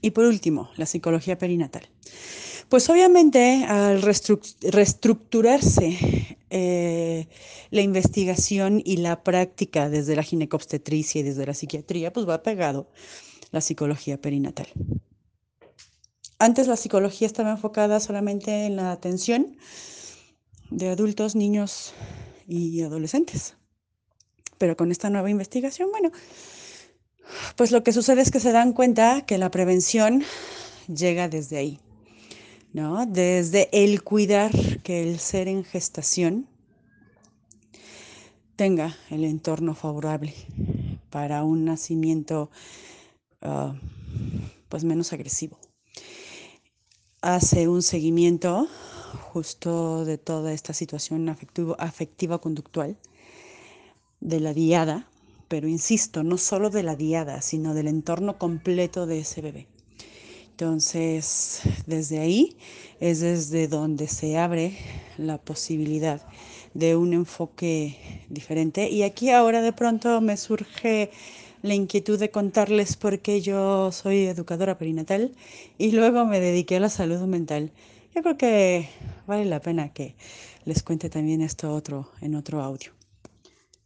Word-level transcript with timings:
Y 0.00 0.12
por 0.12 0.24
último, 0.24 0.70
la 0.76 0.86
psicología 0.86 1.36
perinatal. 1.38 1.88
Pues 2.68 2.88
obviamente 2.90 3.64
al 3.64 4.02
reestructurarse 4.02 6.36
eh, 6.50 7.28
la 7.70 7.80
investigación 7.80 8.82
y 8.84 8.98
la 8.98 9.22
práctica 9.22 9.88
desde 9.88 10.16
la 10.16 10.22
ginecobstetricia 10.22 11.20
y 11.20 11.24
desde 11.24 11.46
la 11.46 11.54
psiquiatría, 11.54 12.12
pues 12.12 12.28
va 12.28 12.42
pegado 12.42 12.90
la 13.50 13.60
psicología 13.60 14.20
perinatal. 14.20 14.68
Antes 16.38 16.68
la 16.68 16.76
psicología 16.76 17.26
estaba 17.26 17.50
enfocada 17.50 18.00
solamente 18.00 18.66
en 18.66 18.76
la 18.76 18.92
atención 18.92 19.56
de 20.70 20.90
adultos, 20.90 21.34
niños 21.34 21.94
y 22.46 22.82
adolescentes. 22.82 23.56
Pero 24.58 24.76
con 24.76 24.92
esta 24.92 25.10
nueva 25.10 25.30
investigación, 25.30 25.90
bueno, 25.90 26.12
pues 27.56 27.70
lo 27.70 27.82
que 27.82 27.92
sucede 27.92 28.22
es 28.22 28.30
que 28.30 28.40
se 28.40 28.52
dan 28.52 28.72
cuenta 28.72 29.22
que 29.26 29.38
la 29.38 29.50
prevención 29.50 30.22
llega 30.86 31.28
desde 31.28 31.58
ahí, 31.58 31.80
¿no? 32.72 33.06
Desde 33.06 33.68
el 33.72 34.02
cuidar 34.02 34.52
que 34.82 35.02
el 35.02 35.18
ser 35.18 35.48
en 35.48 35.64
gestación 35.64 36.48
tenga 38.56 38.96
el 39.10 39.24
entorno 39.24 39.74
favorable 39.74 40.34
para 41.10 41.44
un 41.44 41.64
nacimiento 41.64 42.50
ah, 43.42 43.74
pues 44.68 44.84
menos 44.84 45.12
agresivo. 45.12 45.58
Hace 47.20 47.68
un 47.68 47.82
seguimiento 47.82 48.68
justo 49.32 50.04
de 50.04 50.18
toda 50.18 50.52
esta 50.52 50.72
situación 50.72 51.28
afectiva 51.28 52.40
conductual 52.40 52.96
de 54.20 54.40
la 54.40 54.52
diada, 54.52 55.08
pero 55.48 55.66
insisto, 55.66 56.22
no 56.22 56.38
solo 56.38 56.70
de 56.70 56.82
la 56.82 56.94
diada, 56.94 57.42
sino 57.42 57.74
del 57.74 57.88
entorno 57.88 58.38
completo 58.38 59.06
de 59.06 59.20
ese 59.20 59.40
bebé. 59.40 59.66
Entonces, 60.50 61.60
desde 61.86 62.18
ahí 62.18 62.56
es 63.00 63.20
desde 63.20 63.68
donde 63.68 64.08
se 64.08 64.36
abre 64.36 64.76
la 65.16 65.38
posibilidad 65.38 66.20
de 66.74 66.96
un 66.96 67.12
enfoque 67.12 67.96
diferente. 68.28 68.90
Y 68.90 69.04
aquí 69.04 69.30
ahora 69.30 69.62
de 69.62 69.72
pronto 69.72 70.20
me 70.20 70.36
surge 70.36 71.10
la 71.62 71.74
inquietud 71.74 72.18
de 72.18 72.30
contarles 72.30 72.96
por 72.96 73.20
qué 73.20 73.40
yo 73.40 73.92
soy 73.92 74.26
educadora 74.26 74.78
perinatal 74.78 75.32
y 75.76 75.92
luego 75.92 76.24
me 76.24 76.40
dediqué 76.40 76.76
a 76.76 76.80
la 76.80 76.90
salud 76.90 77.20
mental. 77.20 77.70
Yo 78.14 78.22
creo 78.22 78.36
que 78.36 78.88
vale 79.26 79.44
la 79.44 79.60
pena 79.60 79.92
que 79.92 80.14
les 80.64 80.82
cuente 80.82 81.08
también 81.08 81.40
esto 81.40 81.72
otro 81.72 82.10
en 82.20 82.34
otro 82.34 82.62
audio. 82.62 82.97